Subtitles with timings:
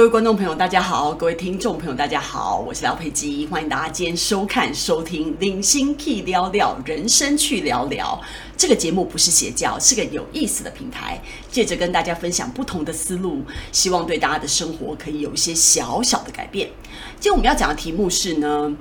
[0.00, 8.18] 各位观众朋友，大家好；各位听众朋友，大家好，我是廖佩基，欢迎大家今天收看、收听《零星 Key 聊聊人生去聊聊》
[8.56, 13.42] 这个节目，不是邪教，是个有意思的平台，借着跟大家分享不同的思路，
[13.72, 16.70] 希望对大家的生活可以有一些小小的改变。
[17.20, 18.74] 今天我们要讲的题目是呢，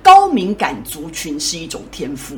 [0.00, 2.36] 高敏感族群是一种天赋。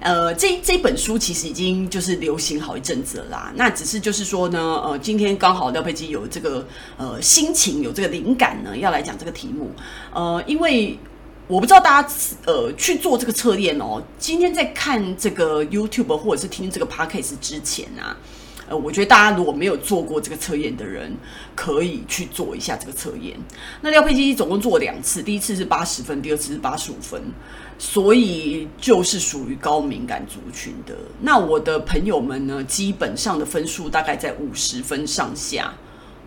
[0.00, 3.52] 呃，这这本书其实已经就是流行好一阵子了啦。
[3.56, 9.70] 那只是就是说呢，呃，今天刚好廖佩基有这个呃心情，有这个灵感呢，要来讲这个题目。
[10.12, 10.98] 呃，因为
[11.46, 12.08] 我不知道大家
[12.46, 14.02] 呃去做这个测验哦。
[14.18, 18.16] 今天在看这个 YouTube 或者是听这个 Podcast 之前啊。
[18.76, 21.14] 我觉得大家如果没有做过这个测验的人，
[21.54, 23.36] 可以去做一下这个测验。
[23.80, 27.20] 那廖佩基总共做两次，第一次是八十分，第二次是八十五分，
[27.78, 30.94] 所以就是属于高敏感族群的。
[31.20, 35.72] 那我的朋友们呢，基本上的分数大概在五十分上下，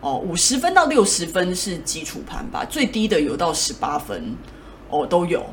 [0.01, 4.35] 哦，五十分到六十分是基础盘吧，最低的有到十八分，
[4.89, 5.45] 哦，都有。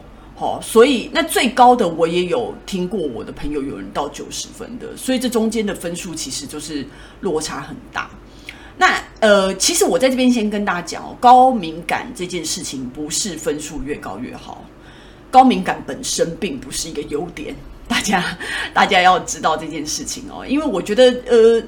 [0.42, 6.84] 好，所以那最高的我也有听过，我的朋友有人到九十分的，所以这中间的分数其实就是
[7.20, 8.10] 落差很大。
[8.76, 14.64] 那呃，其实我在这边先跟大家讲哦，高敏感这件事情不是分数越高越好，
[15.30, 17.54] 高敏感本身并不是一个优点，
[17.86, 18.36] 大家
[18.74, 21.62] 大家要知道这件事情哦，因为我觉得呃。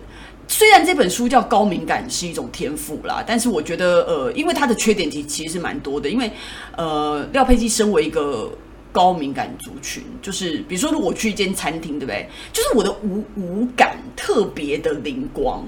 [0.46, 6.06] 虽然这本书叫高敏感是一种天赋啦，但是我觉得呃，因为它的缺点其其实是蛮多的。
[6.06, 6.30] 因为
[6.76, 8.52] 呃，廖佩基身为一个
[8.94, 12.28] 高敏感族群，就是比如说，如果我去一间餐厅，对不对？
[12.52, 15.64] 就是我的五五感特别的灵光，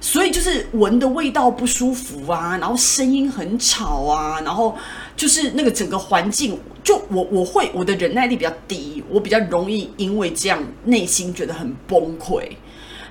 [0.00, 4.74] 所以就是闻的味道不舒服啊，然后声音很吵啊，然后
[5.14, 12.48] 就是那个整个环境，就我我会我的忍耐力比较低，我比较容易因为这样内心觉得很崩溃。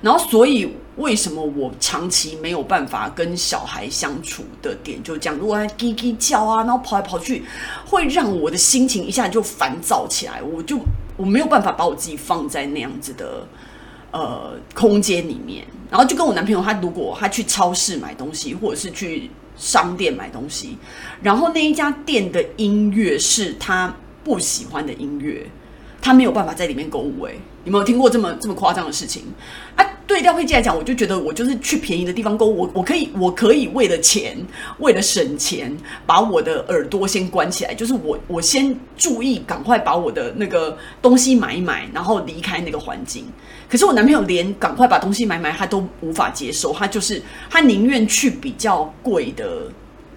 [0.02, 7.44] 然后，所以为什么我长期没有办法跟小孩相处的点就这样，如果他叽叽叫啊，然后跑来跑去，
[7.86, 10.42] 会让我的心情一下就烦躁起来。
[10.42, 10.78] 我就
[11.16, 13.46] 我没有办法把我自己放在那样子的
[14.10, 15.64] 呃空间里面。
[15.90, 20.78] 然后就跟我男朋友，他如果他去超市买东西，或者是去商店买东西，
[21.20, 25.44] 然后那一家店的音乐是他不喜欢的音乐，
[26.00, 27.22] 他没有办法在里面购物。
[27.24, 27.34] 哎，
[27.64, 29.24] 有没有听过这么这么夸张的事情
[29.74, 29.84] 啊？
[30.10, 34.36] 对廖佩基来讲，我就觉得我就是去便宜的地方购物，我我可以我可以为了钱，
[34.78, 35.72] 为了省钱，
[36.04, 43.24] 把我的耳朵先关起来，就是我我先注意，赶快把我的那个东西买一买，然后离开那个环境。
[43.68, 49.70] 可是我男朋友连赶快把东西买买，他都无法接受，他就是他宁愿去比较贵的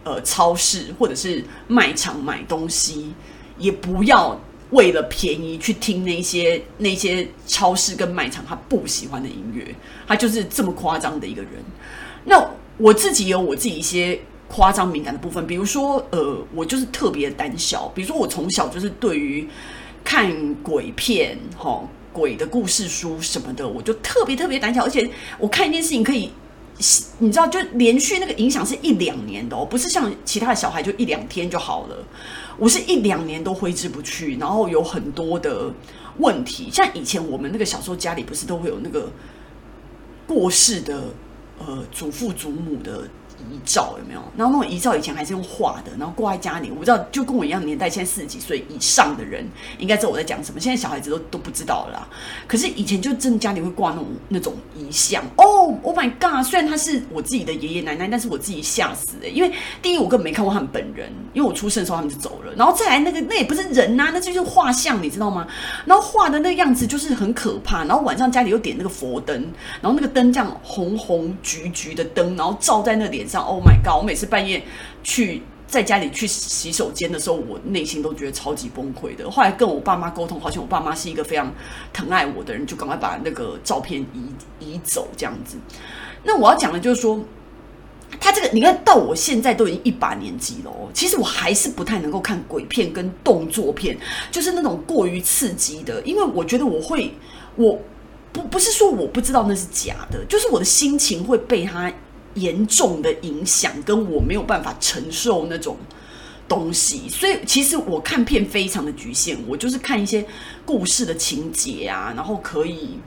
[0.03, 3.13] 呃超市或者是卖场买东西，
[3.59, 4.35] 也不要。
[4.73, 9.73] 为了便宜去听那些那些超市跟卖场他不喜欢的音乐，
[10.05, 11.51] 他就是这么夸张的一个人。
[12.25, 12.45] 那
[12.77, 17.87] 我自己有我自己一些夸张敏感的部分，比如说呃，我就是特别胆小。
[17.95, 19.47] 比如说我从小就是对于
[20.03, 21.81] 看鬼片、哈
[22.11, 24.83] 鬼的故事书什么的，我就特别特别胆小。
[24.83, 26.31] 而且我看一件事情可以，
[27.19, 31.97] 你知道，就连续那个影响是一两年的哦，不是像其他的小孩就一两天就好了。
[32.57, 35.71] 我是一两年都挥之不去，然后有很多的
[36.17, 36.69] 问题。
[36.71, 39.11] 像以前我们那个小时候家里不是都会有那个
[40.27, 41.05] 过世的
[41.59, 43.07] 呃祖父祖母的。
[43.51, 44.21] 遗照有没有？
[44.35, 46.69] 然后那种遗照以前还是用画的，然后挂在家里。
[46.69, 49.45] 我不知道，就跟我一样年代，现在四十几岁以上的人
[49.77, 50.59] 应该知道我在讲什么。
[50.59, 52.07] 现在小孩子都都不知道了啦。
[52.47, 56.45] 可是以前就真的家里会挂那种那种遗像哦，Oh my God！
[56.45, 59.27] 虽然他是我自己的爷爷奶奶，但是我自己吓死了。
[59.27, 59.51] 因为
[59.81, 62.53] 第一我根本没看过他们本人，因为我出生的时候他们就走了。
[62.55, 65.47] 然后再来那个那也不是人呐、啊，那就是画像，你知道吗？
[65.85, 67.83] 然后画的那个样子就是很可怕。
[67.85, 69.35] 然后晚上家里又点那个佛灯，
[69.81, 73.43] 然后那个灯这样红红橘橘的灯，然后照在那脸上。
[73.43, 73.97] Oh my god！
[73.97, 74.63] 我每次半夜
[75.03, 79.29] 去在家里去洗手间的时候，我内心都觉得超级崩溃的。
[79.29, 81.51] 后来跟我爸妈沟通，好像我爸妈是一个非常
[81.91, 85.57] 疼爱我的人，就赶快把那个照片移移走这样子。
[86.23, 87.19] 那我要讲的就是说，
[88.19, 93.97] 他这个你看到我现在都已经一把年纪了哦，其实我还是不太能够看鬼片跟动作片，
[94.31, 97.11] 就是那种过于刺激的，因为我觉得我会，
[97.55, 97.79] 我
[98.31, 101.91] 不不是说我不知道那是假的，就是我的心情会被他。
[102.35, 105.77] 严重的影响，跟我没有办法承受那种
[106.47, 110.25] 东西，所以其实我看片非常的局限，我就是看一些
[110.65, 112.99] 故事的情节啊，然后可以，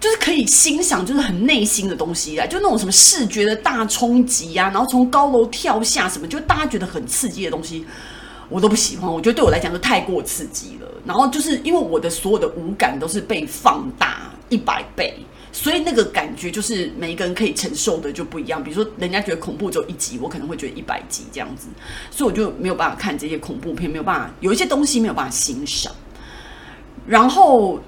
[0.00, 7.84] 就是可以欣赏，就是很内心的东西啊，就那种什么视觉的大冲击啊，然后从高楼跳下什么，就大家觉得很刺激的东西，
[8.48, 10.88] 我都不喜欢，我觉得对我来讲都太过刺激了。
[11.04, 15.14] 然后就是因为我的所有的五感都是被放大一百倍。
[15.52, 18.64] 所以那个感觉就是每一个人可以承受的就不一样。
[18.64, 21.68] 比如说，人家觉得恐怖只有一集，我可能会觉得一百集这样子，
[22.10, 25.92] 所以我就没有办法看这些恐怖片，没有办法有一些东西没有办法欣赏，
[27.06, 27.78] 然后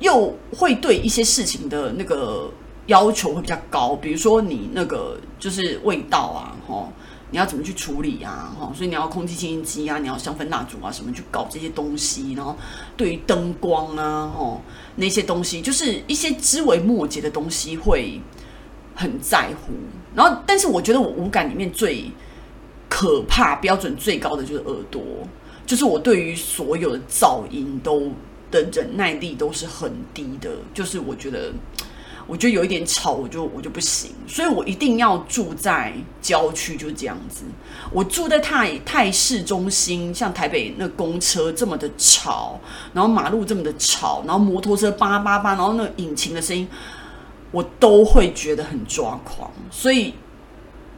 [0.00, 2.50] 又会对一些事情的那个
[2.86, 6.92] 要求会比较高，比如说你那个就是味道啊，吼。
[7.36, 8.50] 你要怎么去处理啊？
[8.58, 12.32] 哈，所以你要空气清新机啊，你要香氛蜡烛啊，什么去搞这些东西？
[12.32, 12.56] 然后
[12.96, 14.58] 对于灯光啊，哈，
[14.94, 18.18] 那些东西，就是一些枝微末节的东西会
[18.94, 19.74] 很在乎。
[20.14, 22.10] 然后，但是我觉得我五感里面最
[22.88, 25.02] 可怕、标准最高的就是耳朵，
[25.66, 28.10] 就是我对于所有的噪音都
[28.50, 31.52] 的忍耐力都是很低的，就是我觉得。
[32.26, 37.44] 我觉得有一点吵，我就我就不行，所以我一定要住在郊区，就这样子。
[37.92, 42.58] 我住在太太市中心，像台北那公车这么的吵，
[42.92, 46.66] 然后马路这么的吵，然后摩托车叭叭叭，然后那引擎的声音，
[47.52, 49.48] 我都会觉得很抓狂。
[49.70, 50.12] 所以，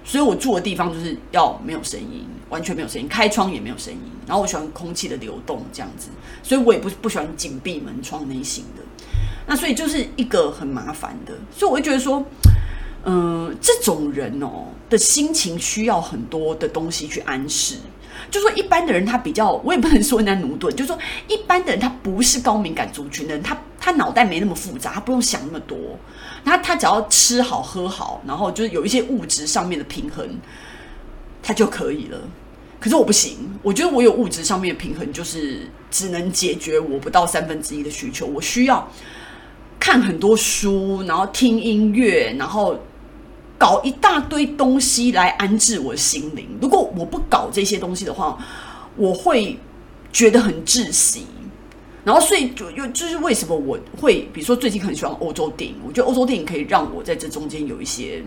[0.02, 4.00] 所以我住的地方就是要没有声音，完全没有声音，开窗也没有声音。
[4.26, 6.08] 然后我喜欢空气的流动，这样子，
[6.42, 8.82] 所以我也不不喜欢紧闭门窗那型的。
[9.48, 12.22] 那所以就是一个很麻烦的，所以我会觉得说，
[13.04, 17.76] 嗯、这种人哦的心情需要很多的东西去安适。
[18.30, 20.98] 就说一般的人他比较，我也不能说人家奴钝，就说
[21.28, 25.78] 一般的人他不是高敏感族群的人，他他脑袋没那么复杂，他不用想那么多，
[26.44, 30.28] 他他只要吃好喝好，然后就是有一些物质上面的平衡，
[31.42, 32.20] 他就可以了。
[32.78, 35.60] 可是我不行，我觉得我有物质上面的平衡，就是
[35.90, 38.86] 只能解决我不到三分之一的需求，我需要。
[39.90, 42.78] 看很多书，然后听音乐，然后
[43.56, 46.46] 搞一大堆东西来安置我心灵。
[46.60, 48.38] 如果我不搞这些东西的话，
[48.96, 49.58] 我会
[50.12, 51.24] 觉得很窒息。
[52.04, 58.22] 然后，所以就又就是为什么我会，比如说最近很喜欢欧洲电影，我觉得欧洲电影可以让我在这中间有一些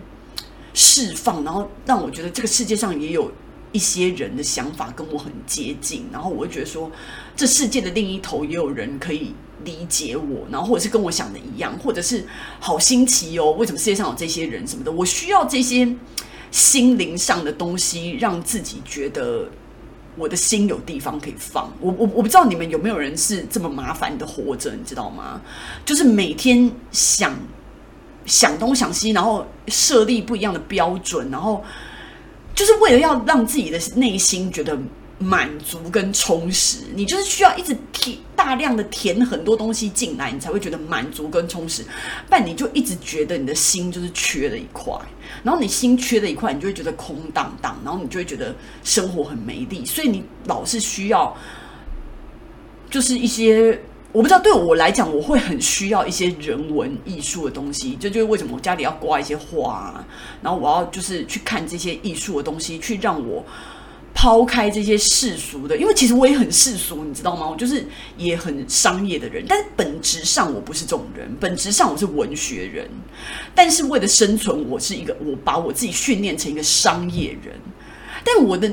[0.73, 3.31] 释放，然后让我觉得这个世界上也有
[3.71, 6.89] 一些人的想法跟我很接近，然后我会觉得说，
[7.35, 9.35] 这世界的另一头也有人可以。
[9.63, 12.25] 理解我，然后或者是跟我想的一样，或者是
[12.59, 14.91] 好新奇哦，为什么世界上有这些人什么的？
[14.91, 15.95] 我需要这些
[16.51, 19.49] 心灵上的东西，让自己觉得
[20.17, 21.71] 我的心有地方可以放。
[21.79, 25.41] 我我我不知道你们有没有人是这么麻烦的活着，你知道吗？
[25.85, 27.33] 就是每天想
[28.25, 31.63] 想东想西，然后设立不一样的标准，然后
[32.53, 34.77] 就是为了要让自己的内心觉得。
[35.21, 41.83] 满足跟充实，你就是需要一直填大量的填很多东西进来，你才会觉得满足跟充实。
[42.27, 44.93] 不然你就一直觉得你的心就是缺了一块，
[45.43, 49.85] 然后你心缺了一块，你就会觉得空荡荡，然后你就会觉得生活很没力。
[49.85, 51.37] 所以你老是需要，
[52.89, 53.79] 就是一些
[54.11, 57.95] 我不知道，对我来讲，我会很需要一些人文艺术的东西。
[57.99, 60.03] 这就，是为什么我家里要挂一些画，
[60.41, 63.45] 然后我要就是去看这些艺术的东西，去让我。
[64.13, 67.49] 抛开这些世俗的，因为其实我也很世俗，你知道吗？
[67.49, 67.83] 我就是
[68.17, 72.87] 也很商业的人，但是本质上我不是这种人，本质上我是文学人。
[73.55, 77.55] 但是为了生存，我是一个，我把我自己训练成一个商业人，
[78.23, 78.71] 但我的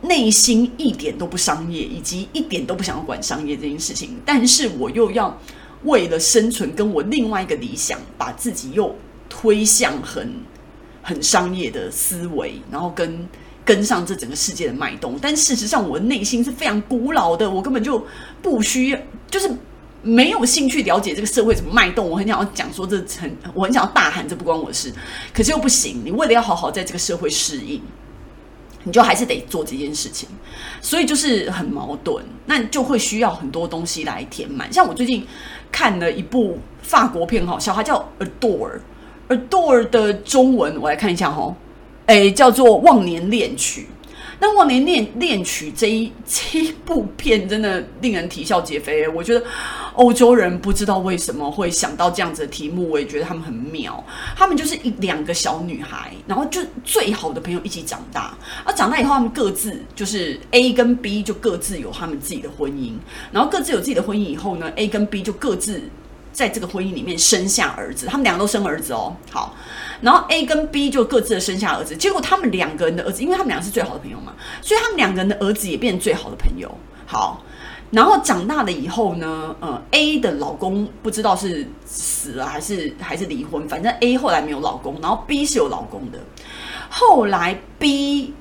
[0.00, 4.16] 内心一点都不商业，以及一点都不想要管商业这件事情。
[4.24, 5.38] 但是我又要
[5.84, 8.96] 为了生存，跟我另外一个理想，把自己又
[9.28, 10.32] 推向很
[11.02, 13.28] 很商业的思维，然后跟。
[13.68, 18.02] 跟上这整个世界的脉动，但事实上，我的内心是非常古老的，我根本就
[18.40, 18.98] 不需要，
[19.30, 19.46] 就是
[20.00, 22.08] 没有兴趣了解这个社会怎么脉动。
[22.08, 24.90] 我很想要讲说这很，我很想要大喊，这不关我的事，
[25.34, 26.00] 可是又不行。
[26.02, 27.82] 你为了要好好在这个社会适应，
[28.84, 30.26] 你就还是得做这件事情，
[30.80, 32.24] 所以就是很矛盾。
[32.46, 34.72] 那你就会需要很多东西来填满。
[34.72, 35.26] 像我最近
[35.70, 41.54] 看了一部法国片，哈，小孩叫 Adore，Adore 的中文我来看一下，哈。
[42.08, 43.82] 诶，叫做《忘年恋曲》。
[44.40, 49.06] 那《忘年恋恋曲》这一这一部片真的令人啼笑皆非。
[49.08, 49.44] 我觉得
[49.94, 54.02] 欧洲人不知道为什么会想到这样子的题目，我也觉得他们很妙。
[54.34, 58.32] 他们就是一两个小女孩，然后就最好的朋友一起长大。
[58.64, 62.92] 而长大以后，他们各自就是 A 跟 B 就各自有他们自己的婚姻。
[63.30, 65.82] 然后各自有自己的婚姻以后呢，A 跟 B 就各自
[66.32, 68.06] 在这个婚姻里面生下儿子。
[68.06, 69.14] 他们两个都生儿子哦。
[69.30, 69.54] 好。
[70.00, 76.72] 然后 A 跟 B 就各自的生下儿子，结果他们两个人的儿子，因为他们俩是最好的朋友嘛，所以他们两个人的儿子也变成最好的朋友。
[77.06, 77.42] 好，
[77.90, 86.18] 然后长大了以后呢，呃，A 的老公不知道是死了还是还是离婚，反正 A 后来没有老公，然后 B 是有老公的。
[86.90, 88.34] 后来 B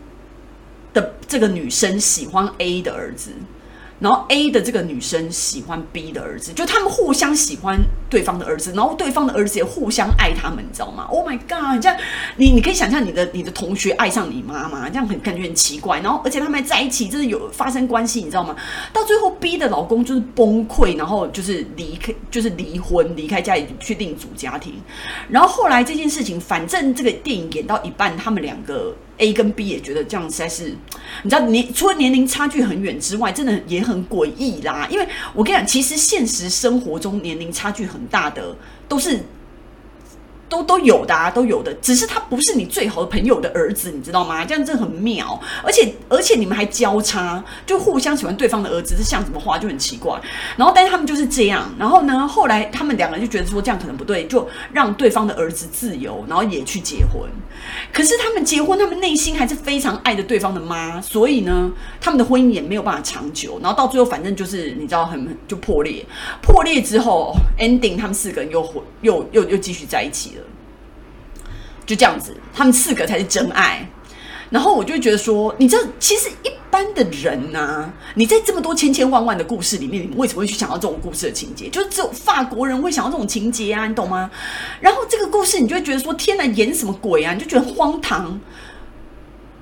[0.94, 3.32] 的这个女生喜欢 A 的儿子，
[4.00, 11.76] 然后 A 的这个女生喜欢 B 的儿子，就他们互相喜欢对方的儿子，然后对方的儿子也互相爱他们，你知道吗？Oh my god！
[11.76, 11.98] 你这样
[12.36, 16.00] 你你可以想象你的你的同学爱上你妈妈，这样很感觉很奇怪。
[16.00, 18.56] 然后而且他们还在一起，就是有发生关系，你知道吗？
[18.94, 24.74] 到最后 B 的老公就是崩溃，然后就是离开，就是离婚，离开家里去另组家庭。
[25.30, 28.96] 然后后来这件事情，反正这个电影演到一半，他们两个。
[29.18, 30.76] A 跟 B 也觉得这样实在是，
[31.24, 34.88] 你知道，你除了年龄差距很远之外，真的也很诡异啦。
[34.92, 38.56] 因为我跟你讲，其实现实生活中年龄差距很大的
[38.88, 39.20] 都是。
[40.50, 44.46] 都都有的啊，都有的，只是他不是你最好的朋友的儿子，你知道吗？
[44.46, 50.20] 这样真的很妙，而且而且你们还交叉，就互相喜欢对方的儿子，这像什么话就很奇怪。
[50.56, 51.70] 然后，但是他们就是这样。
[51.78, 57.30] 然后呢，后来他们两个人就觉得说这样可能不对，就让对方的儿子自由，然后也去结婚。
[57.92, 63.60] 可是他们结婚，他们内心还是非常爱着对方的妈，所以呢，他们的婚姻也没有办法长久。
[63.62, 66.06] 然后到最后，反正就是你知道很，就破裂。
[66.42, 70.37] 破裂之后，ending 他们四个人又回又又又继续在一起。
[71.88, 73.90] 就这样子，他们四个才是真爱。
[74.50, 81.68] 然后我就觉得说，你知道，其实一般的人呐、你在这么多千千万万的故事里面，你为什么会去想到这种故事的情节？
[81.68, 84.30] 就是只有法国人会想到这种情节啊，你懂吗？
[84.80, 87.34] 然后这个故事，你就会觉得说，天哪，演什么鬼啊？
[87.34, 88.40] 你就觉得荒唐。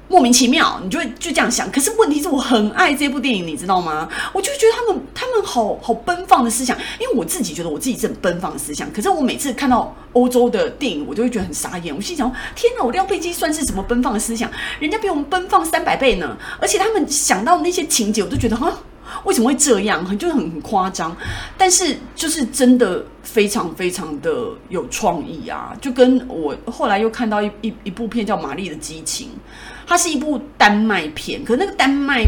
[0.07, 1.69] 莫名其妙，你就会就这样想。
[1.71, 4.07] 可是问题是我很爱这部电影，你知道吗？
[4.33, 8.91] 我就觉得他们他们好好奔放的思想，因为我自己觉得我自己是很奔放的思想。
[8.93, 11.95] 可是我每次看到欧洲的电影，我就会觉得很傻眼。
[11.95, 14.49] 我心想：天哪，我廖佩基算是什么奔放的思想？
[14.79, 16.37] 人家比我们奔放三百倍呢！
[16.59, 18.71] 而且他们想到那些情节，我都觉得哈，
[19.23, 20.05] 为什么会这样？
[20.05, 21.15] 很就是很夸张。
[21.57, 25.75] 但是就是真的非常非常的有创意啊！
[25.81, 29.27] 就跟我后来又看到一一一部片叫《玛丽的激情》。
[29.87, 32.23] 它是一部丹麦片，可是那个丹麦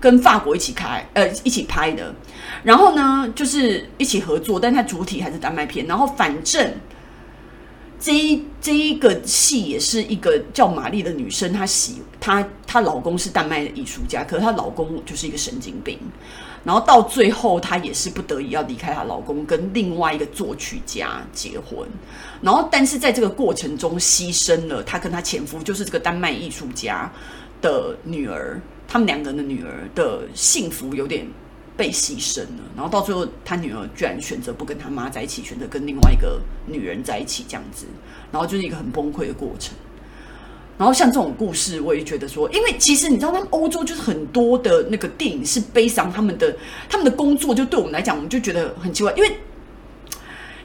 [0.00, 2.12] 跟法国一起开，呃，一起拍的。
[2.64, 5.86] 然后呢，就是一起合作，但它主体还是丹麦片。
[5.86, 6.72] 然后反正
[7.98, 15.98] 这一这一个戏也是一个叫玛丽的女生，她喜她她老公是丹麦的艺术家，可是她老公就是一个神经病。
[16.64, 21.88] 然后到最后，她也是不得已要离开她老公，跟另外一个作曲家结婚。
[22.42, 27.10] 然后，但是在这个过程中，牺牲了她跟她前夫，就是这个丹麦艺术家
[27.60, 28.60] 的女儿。
[28.88, 31.26] 他们两个人的女儿的幸福有点
[31.76, 32.62] 被牺牲了。
[32.74, 37.86] 然后到最后，他女儿居然选择不跟他妈在一起，选择跟另外一个女人在一起，这样子。
[38.32, 39.74] 然后就是一个很崩溃的过程。
[40.78, 46.54] 然后像这种故事，我也觉得说，因为其实你知道，他们欧洲就是很多的那个电影是悲伤，他们的
[46.88, 49.36] 他们的工作就对我们来讲，我们就觉得很奇怪，因为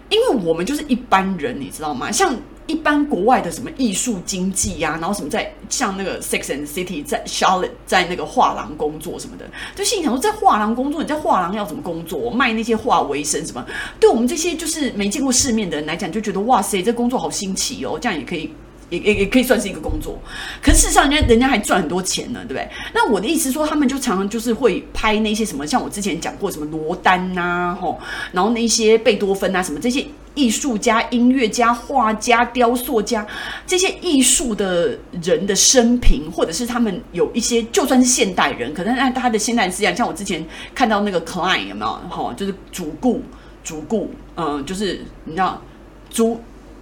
[0.10, 2.12] 因为我们就是一般人，你知道吗？
[2.12, 2.36] 像
[2.72, 12.32] 一般国外的什么艺术经济呀、啊，然后什么在像那个 Sex and City 在 Charlotte 在那个画廊工作什么的，就心里想说，在画廊工作，你在画廊要怎么工作？
[12.32, 13.66] 卖那些画为生什么？
[14.00, 18.54] 对我们这些就是没见过世面的人来讲，就觉得哇塞，这工作好新奇哦，这样也可以。
[18.92, 20.20] 也也也可以算是一个工作，
[20.62, 22.70] 可是事实上，人家人家还赚很多钱呢，对不对？
[22.94, 27.98] 那我的意思说，他们就常常就是会拍那些什么，像我之前讲过什么罗丹呐，吼，
[28.34, 30.06] 然后那些贝多芬啊，什么这些
[30.36, 33.26] 艺术家、音乐家、画家、雕塑家，
[33.66, 40.46] 这些艺术的人的生平，或者是他们有一些，就算是现代人，可能按他的现代思想，像我之前
[40.76, 41.92] 看到那个 Klein 有没有？
[42.10, 43.22] 哈，就是主顾
[43.64, 45.62] 主顾，嗯，就是你知道
[46.10, 46.42] 主。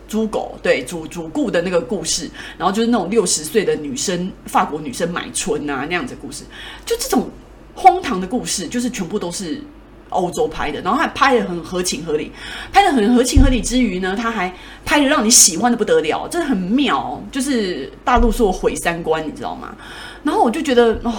[0.09, 6.43] 猪狗对主主顾的那个故事，然后就是那种六十岁的女生，法国女生买春啊那样子的故事，
[6.85, 7.29] 就这种
[7.75, 9.61] 荒唐的故事，就是全部都是
[10.09, 12.31] 欧洲拍的，然后还拍得很合情合理，
[12.73, 14.51] 拍得很合情合理之余呢，他还
[14.83, 19.75] 拍得让你喜欢的不得了，真的很妙，就是大陆说毁三观，你知道吗？
[20.23, 21.13] 然后我就觉得哦，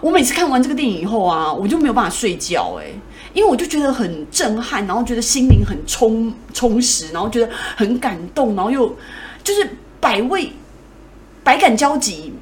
[0.00, 2.86] 我每次看完这个电影以后啊，我就没有办法睡觉哎、
[3.32, 8.96] 因为我就觉得很震撼，然后觉得心灵很充充实，然后觉得很感动，然后又
[9.44, 10.52] 就是百味
[11.44, 12.32] 百感交集，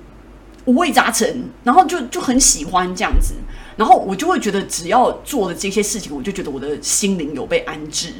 [0.64, 3.35] 五味杂陈，然后就就很喜欢这样子，
[3.76, 8.12] 然后我就会觉得只要做的这些事情，我就觉得我的心灵有被安置。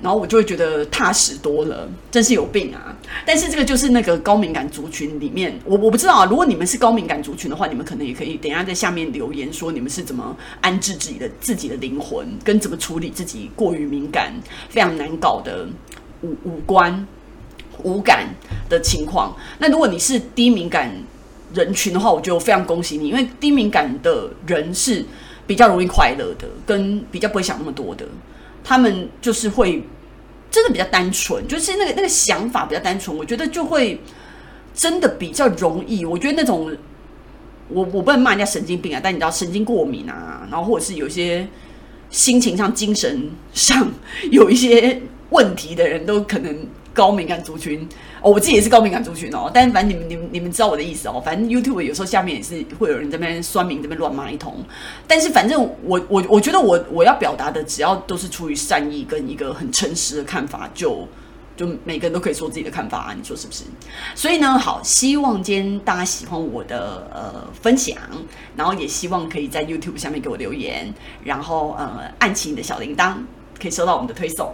[0.00, 2.96] 然后我就会觉得踏实多了，真是有病啊！
[3.26, 6.24] 但是这个就是那个高敏感族群里面，我我不知道啊。
[6.24, 14.32] 如果你们是高敏感族群的话，你们可能也可以等一下在下面留言说你们是怎么安置自己的自己的灵魂，跟怎么处理自己过于敏感、
[14.68, 15.66] 非常难搞的
[16.22, 17.06] 五五官、
[17.82, 18.28] 五感
[18.68, 19.36] 的情况。
[19.58, 20.92] 那如果你是低敏感
[21.52, 25.04] 人群的话，我就非常恭喜你，因为低敏感的人是
[25.46, 28.06] 比较容易快乐的，跟比较不会想那么多的。
[28.68, 29.82] 他们就是会
[30.50, 33.98] 真的比较单纯，就是那个那个想法比较单纯，我觉得就会
[34.74, 36.04] 真的比较容易。
[36.04, 36.76] 我觉得那种
[37.70, 41.48] 我我不能骂人家神经病啊，但你知道神经过敏啊，然后或者是有些
[42.10, 43.90] 心情上、精神上
[44.30, 46.66] 有一些问题的人都可能
[46.98, 47.88] 高敏感族群。
[48.20, 51.22] 哦，我自己也是高敏感族群哦，但是反正你们、你们、你们知道我的意思哦。
[51.24, 54.56] 反正 YouTube 有时候下面也是会有人这边酸民这边乱骂一通，
[55.06, 61.06] 但是反正我我我觉得我我要表达的，只要都是出于善意跟一个很诚实的看法，就
[61.56, 63.62] 就每个人都可以说自己的看法啊，你说是不是？
[64.16, 67.96] 所以呢，好，希望今天大家喜欢我的呃分享，
[68.56, 73.14] 然后也希望可以在 YouTube 下面给我留言，然后呃按起你的小铃铛，
[73.60, 74.52] 可以收到我们的推送。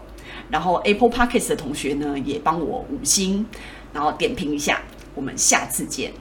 [0.50, 3.44] 然后 Apple Podcast 的同学呢，也帮我五星，
[3.92, 4.80] 然后点评一下。
[5.14, 6.12] 我们下次见。